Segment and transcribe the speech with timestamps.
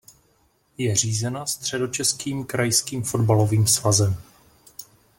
[0.77, 4.15] Je řízena Středočeským krajským fotbalovým svazem.